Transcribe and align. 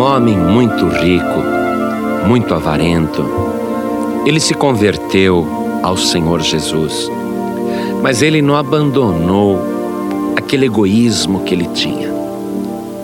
um 0.00 0.02
homem 0.02 0.34
muito 0.34 0.88
rico, 0.88 1.42
muito 2.26 2.54
avarento. 2.54 3.22
Ele 4.24 4.40
se 4.40 4.54
converteu 4.54 5.46
ao 5.82 5.94
Senhor 5.94 6.40
Jesus, 6.40 7.06
mas 8.02 8.22
ele 8.22 8.40
não 8.40 8.56
abandonou 8.56 9.60
aquele 10.34 10.64
egoísmo 10.64 11.40
que 11.40 11.52
ele 11.52 11.66
tinha. 11.74 12.08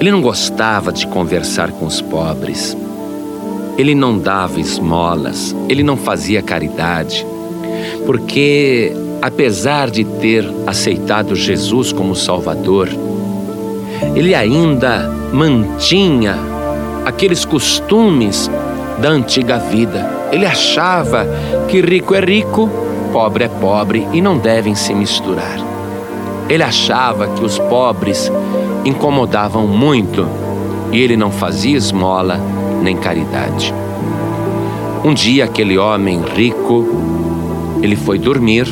Ele 0.01 0.11
não 0.11 0.23
gostava 0.23 0.91
de 0.91 1.07
conversar 1.07 1.71
com 1.71 1.85
os 1.85 2.01
pobres. 2.01 2.75
Ele 3.77 3.95
não 3.95 4.19
dava 4.19 4.59
esmolas, 4.59 5.55
ele 5.69 5.83
não 5.83 5.99
fazia 5.99 6.41
caridade, 6.41 7.27
porque 8.07 8.97
apesar 9.21 9.91
de 9.91 10.03
ter 10.03 10.51
aceitado 10.67 11.37
Jesus 11.37 11.93
como 11.93 12.17
Salvador, 12.17 12.89
ele 14.15 14.35
ainda 14.35 15.13
mantinha 15.31 16.56
aqueles 17.07 17.45
costumes 17.45 18.51
da 18.99 19.11
antiga 19.11 19.59
vida. 19.59 20.29
Ele 20.33 20.45
achava 20.45 21.25
que 21.69 21.81
rico 21.81 22.17
é 22.17 22.21
rico, 22.21 22.69
pobre 23.13 23.45
é 23.45 23.49
pobre 23.49 24.07
e 24.13 24.21
não 24.21 24.37
devem 24.37 24.75
se 24.75 24.93
misturar. 24.93 25.57
Ele 26.49 26.65
achava 26.65 27.29
que 27.29 27.45
os 27.45 27.61
pobres 27.61 28.31
incomodavam 28.85 29.69
muito 29.69 30.27
e 30.91 31.01
ele 31.01 31.17
não 31.17 31.31
fazia 31.31 31.77
esmola 31.77 32.41
nem 32.83 32.97
caridade. 32.97 33.73
Um 35.05 35.15
dia 35.15 35.45
aquele 35.45 35.79
homem 35.79 36.21
rico, 36.35 36.87
ele 37.83 37.95
foi 37.95 38.19
dormir 38.19 38.67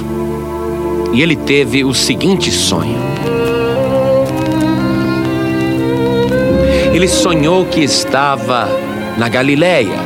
e 1.12 1.22
ele 1.22 1.36
teve 1.36 1.84
o 1.84 1.94
seguinte 1.94 2.50
sonho. 2.50 2.98
Ele 6.94 7.08
sonhou 7.08 7.66
que 7.66 7.80
estava 7.80 8.68
na 9.18 9.28
Galileia 9.28 9.98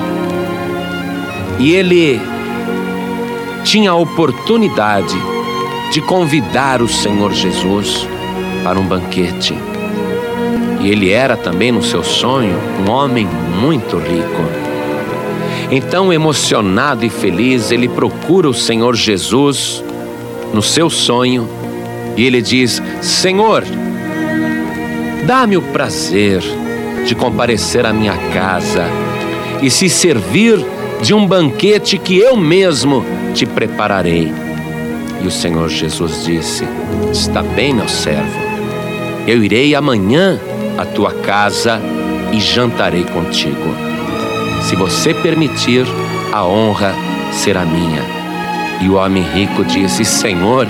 e 1.58 1.74
ele 1.74 2.18
tinha 3.62 3.90
a 3.90 3.94
oportunidade 3.94 5.14
de 5.92 6.00
convidar 6.00 6.80
o 6.80 6.88
Senhor 6.88 7.34
Jesus 7.34 8.08
para 8.64 8.80
um 8.80 8.86
banquete. 8.86 9.54
E 10.80 10.88
ele 10.88 11.10
era 11.10 11.36
também, 11.36 11.70
no 11.70 11.82
seu 11.82 12.02
sonho, 12.02 12.58
um 12.80 12.90
homem 12.90 13.28
muito 13.60 13.98
rico. 13.98 14.42
Então, 15.70 16.10
emocionado 16.10 17.04
e 17.04 17.10
feliz, 17.10 17.70
ele 17.70 17.86
procura 17.86 18.48
o 18.48 18.54
Senhor 18.54 18.96
Jesus 18.96 19.84
no 20.54 20.62
seu 20.62 20.88
sonho 20.88 21.46
e 22.16 22.24
ele 22.24 22.40
diz: 22.40 22.82
Senhor, 23.02 23.62
dá-me 25.26 25.58
o 25.58 25.62
prazer 25.62 26.42
de 27.08 27.14
comparecer 27.14 27.86
à 27.86 27.92
minha 27.92 28.16
casa 28.34 28.84
e 29.62 29.70
se 29.70 29.88
servir 29.88 30.62
de 31.00 31.14
um 31.14 31.26
banquete 31.26 31.96
que 31.96 32.18
eu 32.18 32.36
mesmo 32.36 33.02
te 33.34 33.46
prepararei. 33.46 34.30
E 35.22 35.26
o 35.26 35.30
Senhor 35.30 35.70
Jesus 35.70 36.24
disse: 36.24 36.64
Está 37.10 37.42
bem, 37.42 37.72
meu 37.72 37.88
servo, 37.88 38.38
eu 39.26 39.42
irei 39.42 39.74
amanhã 39.74 40.38
à 40.76 40.84
tua 40.84 41.10
casa 41.10 41.80
e 42.30 42.40
jantarei 42.40 43.04
contigo. 43.04 43.74
Se 44.60 44.76
você 44.76 45.14
permitir, 45.14 45.86
a 46.30 46.44
honra 46.44 46.94
será 47.32 47.64
minha. 47.64 48.02
E 48.82 48.88
o 48.90 48.96
homem 48.96 49.22
rico 49.34 49.64
disse: 49.64 50.04
Senhor, 50.04 50.68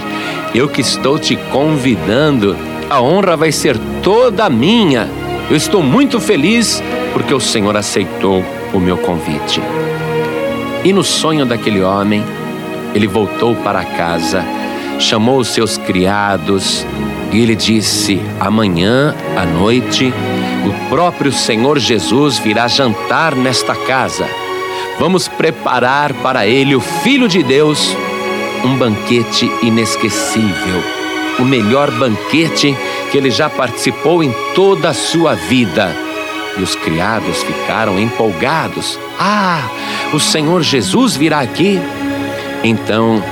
eu 0.54 0.68
que 0.68 0.82
estou 0.82 1.18
te 1.18 1.34
convidando, 1.50 2.56
a 2.88 3.02
honra 3.02 3.36
vai 3.36 3.50
ser 3.50 3.76
toda 4.04 4.48
minha. 4.48 5.17
Eu 5.50 5.56
estou 5.56 5.82
muito 5.82 6.20
feliz 6.20 6.82
porque 7.14 7.32
o 7.32 7.40
Senhor 7.40 7.74
aceitou 7.74 8.44
o 8.74 8.78
meu 8.78 8.98
convite. 8.98 9.62
E 10.84 10.92
no 10.92 11.02
sonho 11.02 11.46
daquele 11.46 11.80
homem, 11.80 12.22
ele 12.94 13.06
voltou 13.06 13.54
para 13.56 13.82
casa, 13.82 14.44
chamou 14.98 15.38
os 15.38 15.48
seus 15.48 15.78
criados 15.78 16.86
e 17.32 17.40
ele 17.40 17.56
disse: 17.56 18.20
Amanhã 18.38 19.14
à 19.38 19.46
noite, 19.46 20.12
o 20.66 20.88
próprio 20.90 21.32
Senhor 21.32 21.78
Jesus 21.78 22.38
virá 22.38 22.68
jantar 22.68 23.34
nesta 23.34 23.74
casa. 23.74 24.28
Vamos 24.98 25.28
preparar 25.28 26.12
para 26.12 26.46
ele, 26.46 26.74
o 26.74 26.80
Filho 26.80 27.26
de 27.26 27.42
Deus, 27.42 27.96
um 28.64 28.76
banquete 28.76 29.50
inesquecível, 29.62 30.82
o 31.38 31.42
melhor 31.42 31.90
banquete 31.92 32.76
que 33.10 33.18
ele 33.18 33.30
já 33.30 33.48
participou 33.48 34.22
em 34.22 34.32
toda 34.54 34.90
a 34.90 34.94
sua 34.94 35.34
vida. 35.34 35.94
E 36.56 36.62
os 36.62 36.74
criados 36.74 37.42
ficaram 37.42 37.98
empolgados. 37.98 38.98
Ah, 39.18 39.68
o 40.12 40.18
Senhor 40.18 40.62
Jesus 40.62 41.16
virá 41.16 41.40
aqui. 41.40 41.80
Então, 42.64 43.22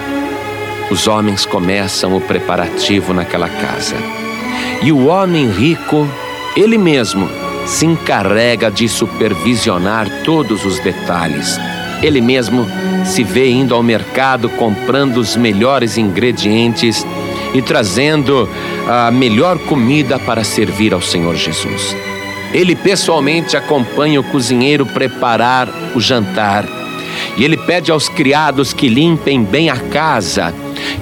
os 0.90 1.08
homens 1.08 1.44
começam 1.44 2.16
o 2.16 2.20
preparativo 2.20 3.12
naquela 3.12 3.48
casa. 3.48 3.96
E 4.82 4.92
o 4.92 5.06
homem 5.06 5.50
rico, 5.50 6.06
ele 6.56 6.78
mesmo, 6.78 7.28
se 7.66 7.84
encarrega 7.84 8.70
de 8.70 8.88
supervisionar 8.88 10.08
todos 10.24 10.64
os 10.64 10.78
detalhes. 10.78 11.58
Ele 12.02 12.20
mesmo 12.20 12.66
se 13.04 13.24
vê 13.24 13.50
indo 13.50 13.74
ao 13.74 13.82
mercado 13.82 14.48
comprando 14.50 15.16
os 15.16 15.36
melhores 15.36 15.98
ingredientes 15.98 17.04
e 17.56 17.62
trazendo 17.62 18.48
a 18.86 19.10
melhor 19.10 19.58
comida 19.58 20.18
para 20.18 20.44
servir 20.44 20.92
ao 20.92 21.00
Senhor 21.00 21.34
Jesus. 21.34 21.96
Ele 22.52 22.76
pessoalmente 22.76 23.56
acompanha 23.56 24.20
o 24.20 24.24
cozinheiro 24.24 24.84
preparar 24.86 25.68
o 25.94 26.00
jantar 26.00 26.64
e 27.36 27.44
ele 27.44 27.56
pede 27.56 27.90
aos 27.90 28.08
criados 28.08 28.72
que 28.72 28.88
limpem 28.88 29.42
bem 29.42 29.70
a 29.70 29.76
casa, 29.76 30.54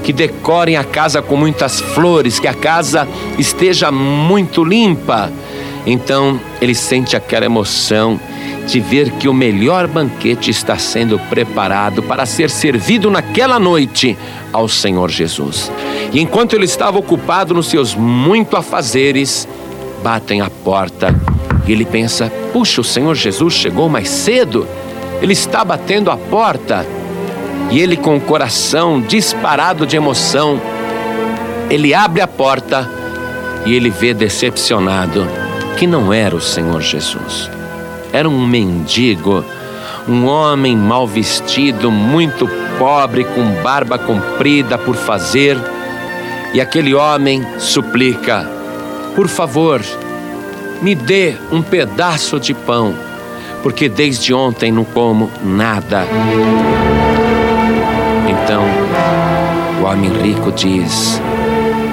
que 0.02 0.12
decorem 0.12 0.76
a 0.76 0.84
casa 0.84 1.20
com 1.20 1.36
muitas 1.36 1.80
flores, 1.80 2.38
que 2.38 2.48
a 2.48 2.54
casa 2.54 3.08
esteja 3.38 3.90
muito 3.90 4.64
limpa. 4.64 5.32
Então 5.86 6.40
ele 6.60 6.74
sente 6.74 7.16
aquela 7.16 7.44
emoção 7.44 8.18
de 8.66 8.80
ver 8.80 9.10
que 9.12 9.28
o 9.28 9.34
melhor 9.34 9.86
banquete 9.86 10.50
está 10.50 10.78
sendo 10.78 11.18
preparado 11.18 12.02
para 12.02 12.24
ser 12.24 12.50
servido 12.50 13.10
naquela 13.10 13.58
noite 13.58 14.16
ao 14.52 14.68
Senhor 14.68 15.10
Jesus. 15.10 15.70
E 16.12 16.20
enquanto 16.20 16.54
ele 16.54 16.64
estava 16.64 16.98
ocupado 16.98 17.54
nos 17.54 17.66
seus 17.66 17.94
muito 17.94 18.56
afazeres, 18.56 19.46
batem 20.02 20.40
a 20.40 20.50
porta 20.50 21.14
e 21.66 21.72
ele 21.72 21.84
pensa: 21.84 22.30
puxa, 22.52 22.80
o 22.80 22.84
Senhor 22.84 23.14
Jesus 23.14 23.54
chegou 23.54 23.88
mais 23.88 24.08
cedo, 24.08 24.66
ele 25.20 25.32
está 25.32 25.64
batendo 25.64 26.10
a 26.10 26.16
porta. 26.16 26.86
E 27.70 27.80
ele, 27.80 27.96
com 27.96 28.16
o 28.16 28.20
coração 28.20 29.00
disparado 29.00 29.86
de 29.86 29.96
emoção, 29.96 30.60
ele 31.70 31.94
abre 31.94 32.20
a 32.20 32.28
porta 32.28 32.88
e 33.64 33.74
ele 33.74 33.88
vê 33.88 34.12
decepcionado 34.12 35.26
que 35.78 35.86
não 35.86 36.12
era 36.12 36.36
o 36.36 36.40
Senhor 36.40 36.80
Jesus. 36.82 37.50
Era 38.14 38.28
um 38.28 38.46
mendigo, 38.46 39.44
um 40.06 40.26
homem 40.26 40.76
mal 40.76 41.04
vestido, 41.04 41.90
muito 41.90 42.48
pobre, 42.78 43.24
com 43.24 43.60
barba 43.60 43.98
comprida 43.98 44.78
por 44.78 44.94
fazer. 44.94 45.58
E 46.54 46.60
aquele 46.60 46.94
homem 46.94 47.44
suplica: 47.58 48.48
Por 49.16 49.26
favor, 49.26 49.82
me 50.80 50.94
dê 50.94 51.34
um 51.50 51.60
pedaço 51.60 52.38
de 52.38 52.54
pão, 52.54 52.94
porque 53.64 53.88
desde 53.88 54.32
ontem 54.32 54.70
não 54.70 54.84
como 54.84 55.28
nada. 55.42 56.06
Então, 58.28 58.62
o 59.82 59.86
homem 59.86 60.12
rico 60.22 60.52
diz: 60.52 61.20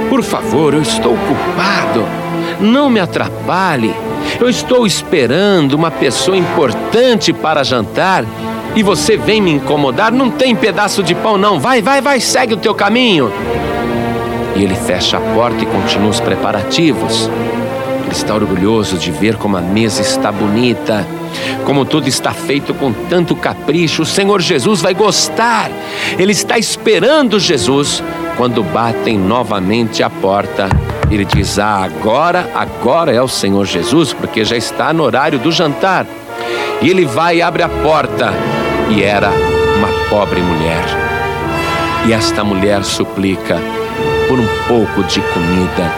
Por 0.07 0.21
favor, 0.21 0.75
eu 0.75 0.83
estou 0.83 1.15
ocupado, 1.15 2.05
não 2.59 2.91
me 2.91 2.99
atrapalhe. 2.99 4.11
Eu 4.39 4.50
estou 4.50 4.86
esperando 4.86 5.74
uma 5.74 5.92
pessoa 5.92 6.38
importante 6.38 7.31
para 7.33 7.63
jantar 7.63 8.25
e 8.75 8.83
você 8.83 9.18
vem 9.18 9.42
me 9.42 9.51
incomodar. 9.51 10.12
Não 10.12 10.30
tem 10.30 10.56
pedaço 10.56 11.04
de 11.04 11.13
pão, 11.13 11.38
não. 11.38 11.60
Vai, 11.60 11.81
vai, 11.81 12.01
vai, 12.01 12.19
segue 12.19 12.54
o 12.54 12.57
teu 12.57 12.74
caminho. 12.74 13.31
E 14.56 14.63
ele 14.63 14.75
fecha 14.75 15.18
a 15.18 15.22
porta 15.22 15.63
e 15.63 15.66
continua 15.66 16.10
os 16.10 16.19
preparativos. 16.19 17.30
Ele 18.04 18.12
está 18.12 18.33
orgulhoso 18.33 18.98
de 18.98 19.12
ver 19.12 19.36
como 19.36 19.56
a 19.57 19.62
mesa 19.62 20.01
está 20.01 20.31
bonita, 20.31 21.07
como 21.66 21.86
tudo 21.86 22.10
está 22.10 22.31
feito 22.31 22.74
com 22.74 22.92
tanto 22.92 23.36
capricho. 23.36 24.01
O 24.01 24.06
Senhor 24.06 24.42
Jesus 24.42 24.81
vai 24.81 24.94
gostar. 24.94 25.69
Ele 26.18 26.31
está 26.31 26.57
esperando 26.57 27.39
Jesus 27.39 28.04
quando 28.36 28.63
batem 28.63 29.18
novamente 29.18 30.04
a 30.04 30.10
porta 30.10 30.69
ele 31.16 31.25
diz: 31.25 31.60
Ah, 31.60 31.84
agora, 31.84 32.50
agora 32.56 33.12
é 33.12 33.22
o 33.22 33.28
Senhor 33.28 33.66
Jesus, 33.66 34.13
porque 34.13 34.46
já 34.46 34.56
está 34.56 34.94
no 34.94 35.04
horário 35.04 35.38
do 35.38 35.52
jantar. 35.52 36.06
E 36.81 36.90
ele 36.90 37.06
vai 37.06 37.38
e 37.38 37.42
abre 37.42 37.62
a 37.62 37.69
porta, 37.69 38.34
e 38.90 39.04
era 39.04 39.30
uma 39.30 39.90
pobre 40.10 40.42
mulher. 40.42 40.84
E 42.08 42.13
esta 42.13 42.44
mulher 42.44 42.84
suplica 42.84 43.60
por 44.28 44.40
um 44.40 44.48
pouco 44.68 45.04
de 45.04 45.22
comida. 45.22 45.92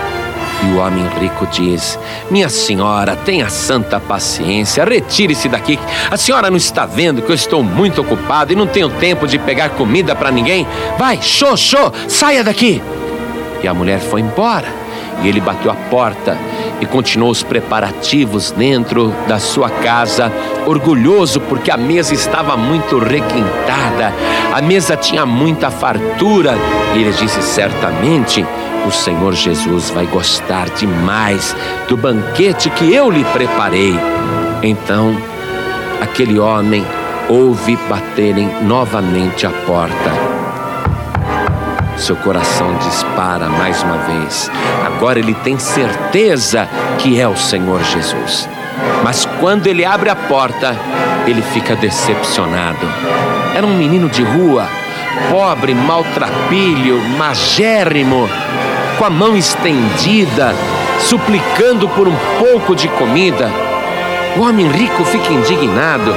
E 0.64 0.74
o 0.74 0.80
homem 0.80 1.06
rico 1.20 1.46
diz: 1.48 2.00
Minha 2.32 2.50
senhora, 2.50 3.16
tenha 3.16 3.50
santa 3.50 4.00
paciência, 4.00 4.84
retire-se 4.84 5.48
daqui. 5.48 5.78
A 6.10 6.18
senhora 6.18 6.50
não 6.50 6.58
está 6.58 6.86
vendo 6.86 7.22
que 7.22 7.30
eu 7.30 7.36
estou 7.36 7.62
muito 7.62 8.02
ocupado 8.02 8.52
e 8.52 8.56
não 8.56 8.66
tenho 8.66 8.90
tempo 8.90 9.28
de 9.28 9.38
pegar 9.38 9.70
comida 9.72 10.16
para 10.16 10.32
ninguém? 10.32 10.66
Vai, 10.98 11.22
show, 11.22 11.56
show, 11.56 11.94
saia 12.08 12.44
daqui. 12.44 12.82
E 13.62 13.68
a 13.68 13.74
mulher 13.74 14.00
foi 14.00 14.22
embora. 14.22 14.83
E 15.22 15.28
ele 15.28 15.40
bateu 15.40 15.72
a 15.72 15.76
porta 15.76 16.38
e 16.82 16.86
continuou 16.86 17.32
os 17.32 17.44
preparativos 17.44 18.52
dentro 18.52 19.14
da 19.28 19.40
sua 19.40 19.70
casa, 19.70 20.32
orgulhoso 20.66 21.40
porque 21.42 21.72
a 21.72 21.78
mesa 21.78 22.14
estava 22.14 22.58
muito 22.58 23.00
requintada, 23.00 24.14
a 24.54 24.62
mesa 24.62 24.98
tinha 24.98 25.26
muita 25.26 25.72
fartura. 25.72 26.56
E 26.96 27.02
ele 27.02 27.12
disse: 27.12 27.42
certamente 27.42 28.46
o 28.86 28.92
Senhor 28.92 29.34
Jesus 29.34 29.90
vai 29.90 30.06
gostar 30.06 30.70
demais 30.70 31.56
do 31.88 31.96
banquete 31.96 32.70
que 32.70 32.94
eu 32.94 33.10
lhe 33.10 33.24
preparei. 33.26 33.98
Então, 34.62 35.16
aquele 36.02 36.38
homem 36.40 36.86
ouve 37.30 37.78
baterem 37.88 38.50
novamente 38.64 39.46
a 39.46 39.52
porta. 39.66 40.33
Seu 41.98 42.16
coração 42.18 42.74
dispara 42.80 43.48
mais 43.48 43.82
uma 43.84 43.98
vez. 43.98 44.50
Agora 44.86 45.20
ele 45.20 45.34
tem 45.36 45.58
certeza 45.58 46.68
que 46.98 47.20
é 47.20 47.28
o 47.28 47.38
Senhor 47.38 47.82
Jesus. 47.84 48.50
Mas 49.04 49.26
quando 49.40 49.68
ele 49.68 49.86
abre 49.86 50.10
a 50.10 50.16
porta, 50.16 50.76
ele 51.28 51.42
fica 51.42 51.76
decepcionado. 51.76 52.86
Era 53.56 53.66
um 53.66 53.78
menino 53.78 54.10
de 54.10 54.24
rua, 54.24 54.68
pobre, 55.30 55.74
maltrapilho, 55.74 57.00
magérrimo, 57.18 58.28
com 58.98 59.06
a 59.06 59.10
mão 59.10 59.38
estendida, 59.38 60.54
suplicando 61.00 61.88
por 61.90 62.08
um 62.08 62.16
pouco 62.40 62.76
de 62.76 62.88
comida. 62.90 63.50
O 64.36 64.42
homem 64.42 64.68
rico 64.68 65.06
fica 65.06 65.32
indignado. 65.32 66.14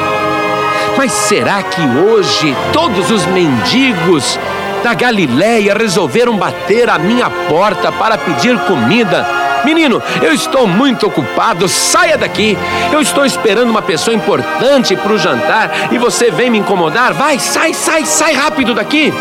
Mas 0.97 1.13
será 1.13 1.63
que 1.63 1.83
hoje 1.83 2.57
todos 2.73 3.11
os 3.11 3.27
mendigos 3.27 4.39
da 4.83 4.95
Galiléia 4.95 5.75
resolveram 5.75 6.37
bater 6.37 6.89
à 6.89 6.99
minha 6.99 7.29
porta 7.29 7.91
para 7.93 8.19
pedir 8.19 8.59
comida? 8.61 9.27
Menino, 9.65 10.01
eu 10.23 10.33
estou 10.33 10.67
muito 10.67 11.07
ocupado, 11.09 11.69
saia 11.69 12.17
daqui. 12.17 12.57
Eu 12.93 13.01
estou 13.01 13.25
esperando 13.27 13.69
uma 13.69 13.83
pessoa 13.83 14.15
importante 14.15 14.95
para 14.95 15.13
o 15.13 15.19
jantar 15.19 15.89
e 15.91 15.99
você 15.99 16.31
vem 16.31 16.51
me 16.51 16.59
incomodar. 16.59 17.13
Vai, 17.13 17.39
sai, 17.39 17.75
sai, 17.75 18.05
sai 18.05 18.33
rápido 18.33 18.75
daqui. 18.75 19.13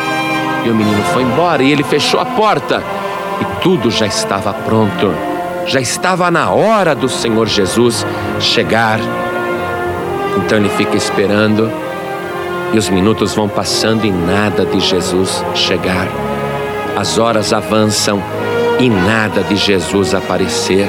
E 0.64 0.70
o 0.70 0.76
menino 0.76 1.04
foi 1.14 1.24
embora 1.24 1.64
e 1.64 1.72
ele 1.72 1.84
fechou 1.84 2.20
a 2.20 2.26
porta 2.26 2.84
e 3.42 3.62
tudo 3.62 3.90
já 3.90 4.06
estava 4.06 4.54
pronto. 4.54 5.14
Já 5.66 5.80
estava 5.80 6.30
na 6.30 6.52
hora 6.52 6.94
do 6.94 7.10
Senhor 7.10 7.48
Jesus 7.48 8.06
chegar. 8.40 9.00
Então 10.38 10.60
ele 10.60 10.70
fica 10.70 10.96
esperando 10.96 11.72
e 12.74 12.78
os 12.78 12.90
minutos 12.90 13.34
vão 13.34 13.48
passando 13.48 14.06
e 14.06 14.12
nada 14.12 14.66
de 14.66 14.80
Jesus 14.80 15.44
chegar. 15.54 16.08
As 16.96 17.18
horas 17.18 17.54
avançam 17.54 18.22
e 18.80 18.90
nada 18.90 19.44
de 19.44 19.56
Jesus 19.56 20.14
aparecer. 20.14 20.88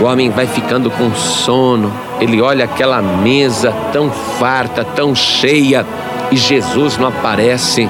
O 0.00 0.04
homem 0.04 0.30
vai 0.30 0.46
ficando 0.46 0.90
com 0.90 1.12
sono, 1.14 1.92
ele 2.20 2.40
olha 2.40 2.64
aquela 2.64 3.02
mesa 3.02 3.72
tão 3.92 4.10
farta, 4.10 4.84
tão 4.84 5.14
cheia, 5.14 5.84
e 6.30 6.36
Jesus 6.36 6.96
não 6.96 7.08
aparece. 7.08 7.88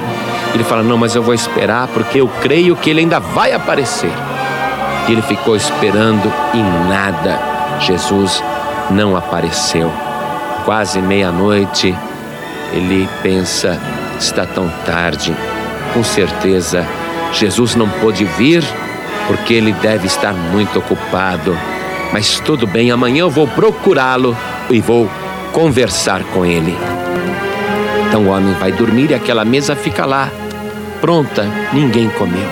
Ele 0.55 0.65
fala: 0.65 0.83
Não, 0.83 0.97
mas 0.97 1.15
eu 1.15 1.23
vou 1.23 1.35
esperar 1.35 1.89
porque 1.89 2.21
eu 2.21 2.29
creio 2.41 2.77
que 2.77 2.91
ele 2.91 3.01
ainda 3.01 3.21
vai 3.21 3.53
aparecer. 3.53 4.11
E 5.07 5.13
ele 5.13 5.23
ficou 5.23 5.57
esperando 5.57 6.33
e 6.55 6.89
nada. 6.89 7.39
Jesus 7.81 8.43
não 8.91 9.17
apareceu. 9.17 9.91
Quase 10.65 11.01
meia-noite, 11.01 11.95
ele 12.73 13.09
pensa: 13.23 13.79
está 14.19 14.45
tão 14.47 14.69
tarde. 14.85 15.35
Com 15.95 16.05
certeza, 16.05 16.87
Jesus 17.33 17.75
não 17.75 17.89
pôde 17.89 18.25
vir 18.25 18.65
porque 19.27 19.55
ele 19.55 19.73
deve 19.73 20.07
estar 20.07 20.33
muito 20.33 20.79
ocupado. 20.79 21.57
Mas 22.13 22.41
tudo 22.41 22.67
bem, 22.67 22.91
amanhã 22.91 23.21
eu 23.21 23.31
vou 23.31 23.47
procurá-lo 23.47 24.37
e 24.71 24.81
vou 24.81 25.09
conversar 25.53 26.23
com 26.25 26.45
ele. 26.45 26.75
Então 28.09 28.25
o 28.25 28.29
homem 28.29 28.55
vai 28.55 28.73
dormir 28.73 29.11
e 29.11 29.15
aquela 29.15 29.45
mesa 29.45 29.77
fica 29.77 30.07
lá, 30.07 30.31
pronta, 31.01 31.47
ninguém 31.73 32.09
comeu. 32.09 32.49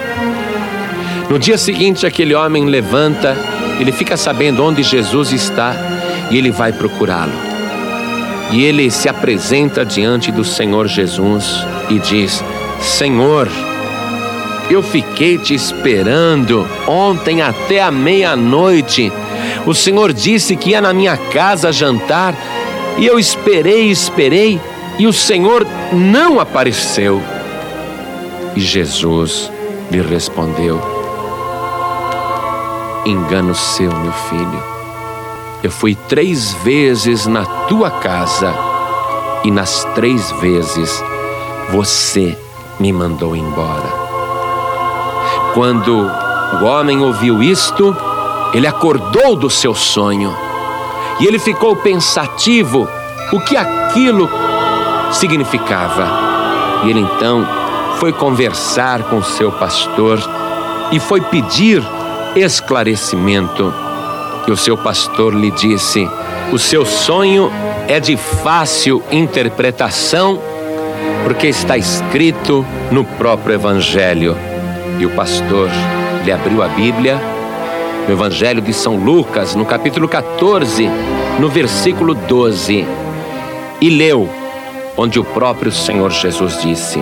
No 1.31 1.39
dia 1.39 1.57
seguinte, 1.57 2.07
aquele 2.07 2.35
homem 2.35 2.67
levanta, 2.67 3.37
ele 3.81 3.91
fica 3.91 4.17
sabendo 4.17 4.63
onde 4.63 4.83
Jesus 4.83 5.33
está 5.33 5.75
e 6.31 6.37
ele 6.37 6.51
vai 6.51 6.73
procurá-lo. 6.73 7.45
E 8.52 8.64
ele 8.64 8.90
se 8.90 9.08
apresenta 9.08 9.84
diante 9.84 10.31
do 10.31 10.44
Senhor 10.44 10.87
Jesus 10.87 11.44
e 11.90 11.98
diz: 11.98 12.43
Senhor, 12.81 13.48
eu 14.70 14.82
fiquei 14.82 15.38
te 15.38 15.54
esperando 15.54 16.66
ontem 16.87 17.43
até 17.43 17.82
a 17.82 17.90
meia-noite. 17.90 19.12
O 19.66 19.75
Senhor 19.75 20.12
disse 20.12 20.56
que 20.56 20.70
ia 20.70 20.81
na 20.81 20.93
minha 20.93 21.16
casa 21.16 21.72
jantar 21.72 22.34
e 22.98 23.06
eu 23.06 23.19
esperei, 23.19 23.90
esperei 23.90 24.60
e 24.98 25.06
o 25.06 25.12
Senhor 25.12 25.66
não 25.93 26.40
apareceu. 26.40 27.22
E 28.54 28.60
Jesus 28.60 29.50
lhe 29.90 30.00
respondeu: 30.00 30.81
Engano 33.04 33.54
seu, 33.54 33.93
meu 33.93 34.12
filho. 34.12 34.75
Eu 35.62 35.70
fui 35.70 35.94
três 35.94 36.53
vezes 36.62 37.26
na 37.26 37.44
tua 37.67 37.91
casa 37.91 38.55
e 39.43 39.50
nas 39.50 39.85
três 39.94 40.31
vezes 40.32 41.03
você 41.70 42.37
me 42.79 42.93
mandou 42.93 43.35
embora. 43.35 44.06
Quando 45.55 46.11
o 46.61 46.64
homem 46.64 47.00
ouviu 47.00 47.43
isto, 47.43 47.97
ele 48.53 48.67
acordou 48.67 49.35
do 49.35 49.49
seu 49.49 49.75
sonho 49.75 50.35
e 51.19 51.26
ele 51.26 51.38
ficou 51.38 51.75
pensativo 51.76 52.88
o 53.32 53.41
que 53.41 53.56
aquilo 53.56 54.29
significava. 55.12 56.06
E 56.85 56.91
ele 56.91 57.00
então 57.00 57.47
foi 57.99 58.12
conversar 58.12 59.05
com 59.05 59.23
seu 59.23 59.50
pastor 59.50 60.20
e 60.93 61.00
foi 61.00 61.20
pedir 61.20 61.82
esclarecimento. 62.35 63.86
E 64.46 64.50
o 64.50 64.56
seu 64.56 64.76
pastor 64.76 65.34
lhe 65.34 65.50
disse: 65.50 66.08
O 66.53 66.58
seu 66.58 66.86
sonho 66.86 67.50
é 67.88 67.98
de 67.98 68.17
fácil 68.17 69.03
interpretação, 69.10 70.41
porque 71.24 71.48
está 71.48 71.76
escrito 71.76 72.65
no 72.91 73.05
próprio 73.05 73.55
Evangelho. 73.55 74.36
E 74.98 75.05
o 75.05 75.10
pastor 75.10 75.69
lhe 76.24 76.31
abriu 76.31 76.62
a 76.62 76.69
Bíblia, 76.69 77.20
no 78.06 78.15
Evangelho 78.15 78.62
de 78.62 78.72
São 78.72 78.96
Lucas, 78.96 79.55
no 79.55 79.67
capítulo 79.67 80.08
14, 80.08 80.88
no 81.41 81.48
versículo 81.48 82.15
12, 82.15 82.86
e 83.81 83.91
leu 83.91 84.29
onde 84.96 85.19
o 85.19 85.24
próprio 85.24 85.70
Senhor 85.70 86.10
Jesus 86.10 86.60
disse. 86.62 87.00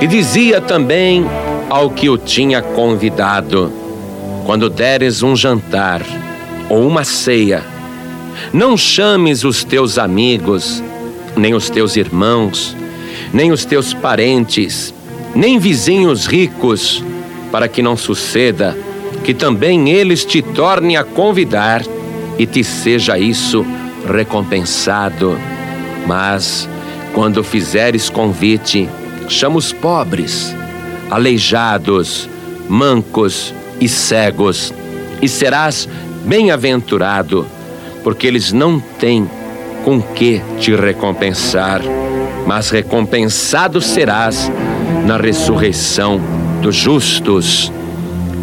E 0.00 0.06
dizia 0.06 0.60
também 0.60 1.26
ao 1.70 1.90
que 1.90 2.10
o 2.10 2.18
tinha 2.18 2.60
convidado: 2.60 3.81
Quando 4.44 4.68
deres 4.68 5.22
um 5.22 5.36
jantar 5.36 6.02
ou 6.68 6.86
uma 6.86 7.04
ceia, 7.04 7.62
não 8.52 8.76
chames 8.76 9.44
os 9.44 9.62
teus 9.62 9.98
amigos, 9.98 10.82
nem 11.36 11.54
os 11.54 11.70
teus 11.70 11.96
irmãos, 11.96 12.76
nem 13.32 13.52
os 13.52 13.64
teus 13.64 13.94
parentes, 13.94 14.92
nem 15.34 15.58
vizinhos 15.58 16.26
ricos, 16.26 17.02
para 17.50 17.68
que 17.68 17.82
não 17.82 17.96
suceda 17.96 18.76
que 19.22 19.32
também 19.32 19.90
eles 19.90 20.24
te 20.24 20.42
tornem 20.42 20.96
a 20.96 21.04
convidar 21.04 21.82
e 22.38 22.46
te 22.46 22.64
seja 22.64 23.18
isso 23.18 23.64
recompensado. 24.12 25.38
Mas, 26.06 26.68
quando 27.14 27.44
fizeres 27.44 28.10
convite, 28.10 28.88
chama 29.28 29.58
os 29.58 29.72
pobres, 29.72 30.54
aleijados, 31.08 32.28
mancos 32.68 33.54
e 33.82 33.88
cegos, 33.88 34.72
e 35.20 35.28
serás 35.28 35.88
bem-aventurado, 36.24 37.44
porque 38.04 38.28
eles 38.28 38.52
não 38.52 38.78
têm 38.78 39.28
com 39.84 40.00
que 40.00 40.40
te 40.60 40.72
recompensar, 40.76 41.80
mas 42.46 42.70
recompensado 42.70 43.80
serás 43.80 44.50
na 45.04 45.16
ressurreição 45.16 46.20
dos 46.60 46.76
justos. 46.76 47.72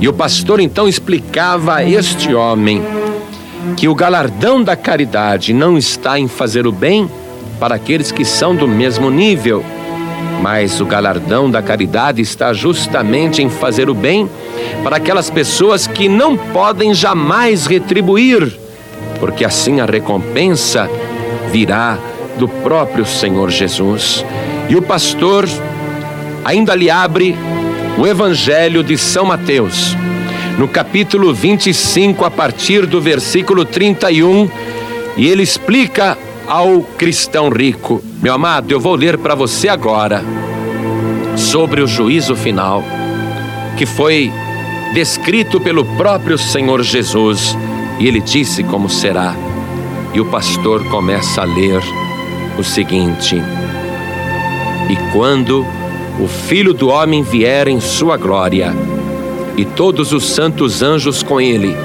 E 0.02 0.10
o 0.10 0.14
pastor 0.14 0.60
então 0.60 0.90
explicava 0.90 1.76
a 1.76 1.90
este 1.90 2.34
homem 2.34 2.84
que 3.78 3.88
o 3.88 3.96
galardão 3.96 4.62
da 4.62 4.76
caridade 4.76 5.54
não 5.54 5.78
está 5.78 6.20
em 6.20 6.28
fazer 6.28 6.68
o 6.68 6.72
bem, 6.72 7.10
para 7.62 7.76
aqueles 7.76 8.12
que 8.12 8.26
são 8.26 8.54
do 8.54 8.68
mesmo 8.68 9.10
nível, 9.10 9.64
Mas 10.42 10.80
o 10.80 10.86
galardão 10.86 11.52
da 11.52 11.62
caridade 11.62 12.22
está 12.22 12.54
justamente 12.54 13.42
em 13.42 13.50
fazer 13.50 13.90
o 13.90 13.94
bem 13.94 14.30
para 14.84 14.98
aquelas 14.98 15.30
pessoas 15.30 15.88
que 15.88 16.08
não 16.08 16.38
podem 16.38 16.94
jamais 16.94 17.66
retribuir, 17.66 18.58
porque 19.20 19.44
assim 19.44 19.80
a 19.80 19.86
recompensa 19.86 20.90
virá 21.52 21.98
do 22.38 22.48
próprio 22.48 23.06
Senhor 23.06 23.50
Jesus. 23.50 24.26
E 24.70 24.76
o 24.76 24.82
pastor 24.82 25.48
ainda 26.46 26.74
lhe 26.74 26.90
abre 26.90 27.36
o 27.98 28.08
Evangelho 28.08 28.84
de 28.84 28.98
São 28.98 29.26
Mateus, 29.26 29.96
no 30.58 30.68
capítulo 30.68 31.34
25, 31.34 32.24
a 32.24 32.32
partir 32.32 32.86
do 32.86 33.02
versículo 33.02 33.66
31, 33.66 34.50
e 35.18 35.28
ele 35.28 35.44
explica 35.44 36.18
ao 36.48 36.82
cristão 36.98 37.50
rico: 37.50 38.02
Meu 38.22 38.34
amado, 38.34 38.72
eu 38.72 38.80
vou 38.80 38.96
ler 38.96 39.18
para 39.18 39.36
você 39.36 39.68
agora 39.68 40.24
sobre 41.36 41.82
o 41.82 41.88
juízo 41.88 42.36
final, 42.36 42.84
que 43.78 43.86
foi 43.86 44.32
descrito 44.94 45.60
pelo 45.60 45.86
próprio 45.96 46.38
Senhor 46.38 46.82
Jesus, 46.82 47.58
e 48.00 48.08
ele 48.08 48.22
disse 48.22 48.64
como 48.64 48.90
será. 48.90 49.36
E 50.14 50.20
o 50.20 50.26
pastor 50.26 50.84
começa 50.86 51.42
a 51.42 51.46
ler 51.46 51.82
o 52.58 52.64
seguinte: 52.64 53.36
E 54.90 54.96
quando 55.12 55.66
o 56.20 56.28
Filho 56.28 56.74
do 56.74 56.90
Homem 56.90 57.22
vier 57.22 57.68
em 57.68 57.80
sua 57.80 58.18
glória, 58.18 58.74
e 59.56 59.66
todos 59.66 60.12
os 60.12 60.26
santos 60.26 60.82
anjos 60.82 61.22
com 61.22 61.40
ele, 61.40 61.76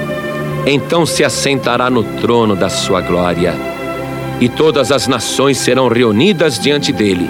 então 0.65 1.05
se 1.05 1.23
assentará 1.23 1.89
no 1.89 2.03
trono 2.03 2.55
da 2.55 2.69
sua 2.69 3.01
glória, 3.01 3.53
e 4.41 4.49
todas 4.49 4.91
as 4.91 5.07
nações 5.07 5.57
serão 5.57 5.87
reunidas 5.87 6.57
diante 6.59 6.91
dele, 6.91 7.29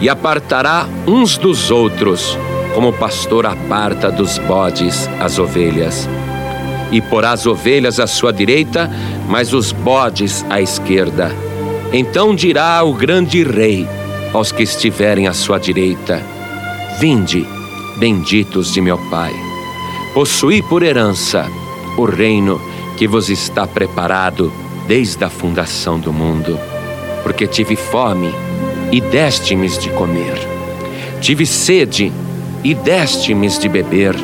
e 0.00 0.08
apartará 0.08 0.88
uns 1.06 1.36
dos 1.36 1.70
outros, 1.70 2.38
como 2.76 2.90
o 2.90 2.92
pastor 2.92 3.46
aparta 3.46 4.12
dos 4.12 4.36
bodes 4.36 5.08
as 5.18 5.38
ovelhas. 5.38 6.06
E 6.92 7.00
porá 7.00 7.32
as 7.32 7.46
ovelhas 7.46 7.98
à 7.98 8.06
sua 8.06 8.34
direita, 8.34 8.90
mas 9.26 9.54
os 9.54 9.72
bodes 9.72 10.44
à 10.50 10.60
esquerda. 10.60 11.34
Então 11.90 12.34
dirá 12.34 12.84
o 12.84 12.92
grande 12.92 13.42
rei 13.42 13.88
aos 14.30 14.52
que 14.52 14.62
estiverem 14.62 15.26
à 15.26 15.32
sua 15.32 15.58
direita: 15.58 16.22
Vinde, 17.00 17.46
benditos 17.96 18.74
de 18.74 18.82
meu 18.82 18.98
Pai, 19.08 19.32
possuí 20.12 20.60
por 20.60 20.82
herança 20.82 21.46
o 21.96 22.04
reino 22.04 22.60
que 22.98 23.08
vos 23.08 23.30
está 23.30 23.66
preparado 23.66 24.52
desde 24.86 25.24
a 25.24 25.30
fundação 25.30 25.98
do 25.98 26.12
mundo. 26.12 26.60
Porque 27.22 27.46
tive 27.46 27.74
fome 27.74 28.34
e 28.92 29.00
deste-me 29.00 29.66
de 29.66 29.88
comer, 29.88 30.38
tive 31.22 31.46
sede 31.46 32.12
e 32.66 32.74
deste-me 32.74 33.46
de 33.46 33.68
beber, 33.68 34.16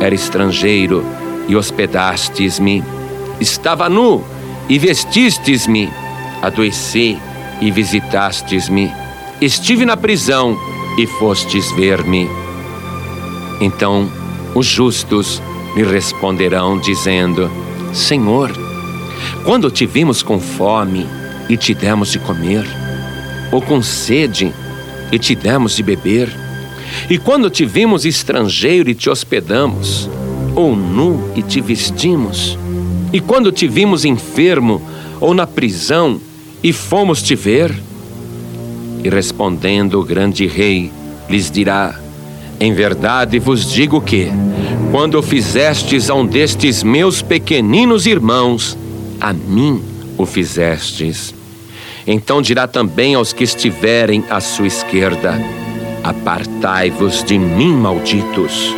era 0.00 0.12
estrangeiro 0.12 1.06
e 1.46 1.54
hospedastes-me, 1.54 2.82
estava 3.40 3.88
nu 3.88 4.24
e 4.68 4.76
vestistes-me, 4.76 5.88
adoeci 6.42 7.16
e 7.60 7.70
visitastes-me. 7.70 8.92
Estive 9.40 9.86
na 9.86 9.96
prisão 9.96 10.58
e 10.98 11.06
fostes 11.06 11.70
ver-me. 11.76 12.28
Então 13.60 14.10
os 14.52 14.66
justos 14.66 15.40
me 15.76 15.84
responderão, 15.84 16.80
dizendo: 16.80 17.48
Senhor, 17.94 18.50
quando 19.44 19.70
te 19.70 19.86
vimos 19.86 20.24
com 20.24 20.40
fome 20.40 21.06
e 21.48 21.56
te 21.56 21.72
demos 21.72 22.10
de 22.10 22.18
comer, 22.18 22.66
ou 23.52 23.62
com 23.62 23.80
sede 23.80 24.52
e 25.12 25.20
te 25.20 25.36
demos 25.36 25.76
de 25.76 25.84
beber, 25.84 26.45
e 27.08 27.18
quando 27.18 27.48
te 27.48 27.64
vimos 27.64 28.04
estrangeiro 28.04 28.90
e 28.90 28.94
te 28.94 29.08
hospedamos, 29.08 30.08
ou 30.54 30.74
nu 30.74 31.30
e 31.36 31.42
te 31.42 31.60
vestimos, 31.60 32.58
e 33.12 33.20
quando 33.20 33.52
te 33.52 33.68
vimos 33.68 34.04
enfermo 34.04 34.82
ou 35.20 35.32
na 35.32 35.46
prisão 35.46 36.20
e 36.62 36.72
fomos 36.72 37.22
te 37.22 37.36
ver, 37.36 37.72
e 39.04 39.08
respondendo 39.08 40.00
o 40.00 40.04
grande 40.04 40.46
rei, 40.46 40.90
lhes 41.28 41.50
dirá: 41.50 41.94
Em 42.58 42.72
verdade 42.72 43.38
vos 43.38 43.70
digo 43.70 44.00
que, 44.00 44.28
quando 44.90 45.22
fizestes 45.22 46.10
a 46.10 46.14
um 46.14 46.26
destes 46.26 46.82
meus 46.82 47.22
pequeninos 47.22 48.06
irmãos, 48.06 48.76
a 49.20 49.32
mim 49.32 49.80
o 50.18 50.26
fizestes. 50.26 51.34
Então 52.06 52.42
dirá 52.42 52.66
também 52.66 53.14
aos 53.14 53.32
que 53.32 53.44
estiverem 53.44 54.24
à 54.28 54.40
sua 54.40 54.66
esquerda: 54.66 55.38
Apartai-vos 56.06 57.24
de 57.24 57.38
mim, 57.38 57.72
malditos, 57.72 58.74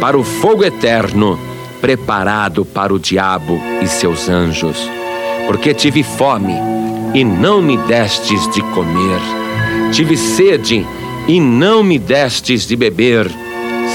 para 0.00 0.16
o 0.16 0.22
fogo 0.22 0.64
eterno, 0.64 1.38
preparado 1.80 2.64
para 2.64 2.94
o 2.94 2.98
diabo 2.98 3.60
e 3.82 3.86
seus 3.86 4.28
anjos. 4.28 4.76
Porque 5.46 5.74
tive 5.74 6.02
fome 6.02 6.54
e 7.14 7.24
não 7.24 7.60
me 7.60 7.76
destes 7.76 8.48
de 8.50 8.62
comer 8.74 9.42
Tive 9.92 10.16
sede 10.16 10.86
e 11.28 11.38
não 11.38 11.82
me 11.82 11.98
destes 11.98 12.66
de 12.66 12.74
beber, 12.74 13.30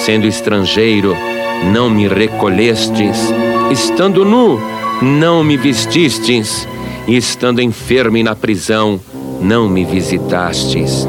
sendo 0.06 0.28
estrangeiro, 0.28 1.18
não 1.74 1.90
me 1.90 2.08
recolhestes, 2.08 3.34
estando 3.72 4.24
nu, 4.24 4.62
não 5.02 5.44
me 5.44 5.58
vestistes, 5.58 6.68
e 7.08 7.18
estando 7.18 7.64
enfermo 7.64 8.16
e 8.16 8.22
na 8.22 8.36
prisão, 8.36 9.00
não 9.42 9.68
me 9.68 9.84
visitastes. 9.86 11.08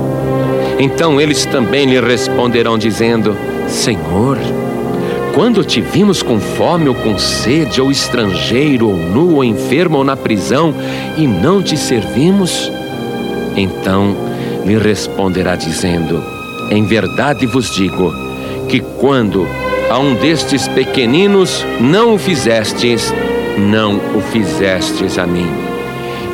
Então 0.78 1.20
eles 1.20 1.44
também 1.46 1.86
lhe 1.86 2.00
responderão, 2.00 2.78
dizendo: 2.78 3.36
Senhor, 3.66 4.38
quando 5.34 5.64
te 5.64 5.80
vimos 5.80 6.22
com 6.22 6.40
fome 6.40 6.88
ou 6.88 6.94
com 6.94 7.18
sede, 7.18 7.80
ou 7.80 7.90
estrangeiro, 7.90 8.88
ou 8.88 8.96
nu, 8.96 9.36
ou 9.36 9.44
enfermo, 9.44 9.98
ou 9.98 10.04
na 10.04 10.16
prisão, 10.16 10.74
e 11.16 11.26
não 11.26 11.62
te 11.62 11.76
servimos? 11.76 12.70
Então 13.56 14.16
lhe 14.64 14.78
responderá 14.78 15.56
dizendo: 15.56 16.22
Em 16.70 16.84
verdade 16.84 17.46
vos 17.46 17.74
digo 17.74 18.12
que 18.68 18.80
quando 18.80 19.46
a 19.90 19.98
um 19.98 20.14
destes 20.14 20.68
pequeninos 20.68 21.64
não 21.80 22.14
o 22.14 22.18
fizestes, 22.18 23.12
não 23.56 23.96
o 24.14 24.20
fizestes 24.20 25.18
a 25.18 25.26
mim. 25.26 25.48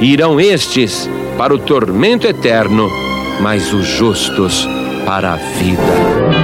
Irão 0.01 0.41
estes 0.41 1.09
para 1.39 1.55
o 1.55 1.59
tormento 1.59 2.27
eterno, 2.27 2.91
mas 3.41 3.73
os 3.73 3.87
justos 3.87 4.69
para 5.07 5.35
a 5.35 5.37
vida. 5.37 6.44